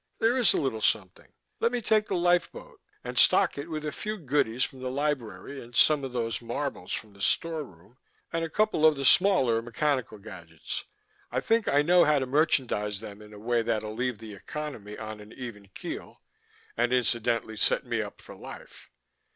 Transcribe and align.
"There 0.17 0.35
is 0.35 0.51
a 0.51 0.57
little 0.57 0.81
something. 0.81 1.31
Let 1.59 1.71
me 1.71 1.79
take 1.79 2.07
the 2.07 2.15
lifeboat, 2.15 2.81
and 3.03 3.19
stock 3.19 3.55
it 3.59 3.69
with 3.69 3.85
a 3.85 3.91
few 3.91 4.17
goodies 4.17 4.63
from 4.63 4.79
the 4.81 4.89
library, 4.89 5.63
and 5.63 5.75
some 5.75 6.03
of 6.03 6.11
those 6.11 6.41
marbles 6.41 6.91
from 6.91 7.13
the 7.13 7.21
storeroom, 7.21 7.99
and 8.33 8.43
a 8.43 8.49
couple 8.49 8.83
of 8.83 8.95
the 8.95 9.05
smaller 9.05 9.61
mechanical 9.61 10.17
gadgets. 10.17 10.85
I 11.31 11.39
think 11.39 11.67
I 11.67 11.83
know 11.83 12.03
how 12.03 12.17
to 12.17 12.25
merchandise 12.25 12.99
them 12.99 13.21
in 13.21 13.31
a 13.31 13.37
way 13.37 13.61
that'll 13.61 13.93
leave 13.93 14.17
the 14.17 14.33
economy 14.33 14.97
on 14.97 15.19
an 15.19 15.31
even 15.33 15.67
keel 15.67 16.23
and 16.75 16.91
incidentally 16.91 17.55
set 17.57 17.85
me 17.85 18.01
up 18.01 18.21
for 18.21 18.33
life. 18.33 18.89